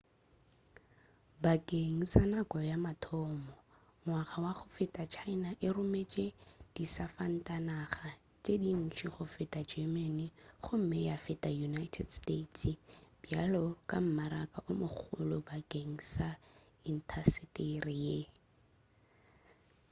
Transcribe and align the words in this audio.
bakeng 1.43 1.99
sa 2.13 2.21
nako 2.31 2.57
ya 2.69 2.77
mathomo 2.85 3.53
ngwaga 4.05 4.37
wa 4.45 4.51
go 4.57 4.65
feta 4.77 5.03
china 5.15 5.49
e 5.65 5.67
rometše 5.75 6.25
disafatanaga 6.75 8.09
tše 8.43 8.53
dintši 8.61 9.05
go 9.13 9.23
feta 9.35 9.59
germany 9.71 10.25
gomme 10.63 10.97
ya 11.09 11.15
feta 11.25 11.49
united 11.69 12.07
states 12.19 12.63
bjalo 13.21 13.63
ka 13.89 13.97
mmaraka 14.05 14.57
o 14.69 14.71
mogolo 14.81 15.35
bakeng 15.47 15.95
sa 16.13 16.27
intasetere 16.91 17.93
ye 18.05 18.19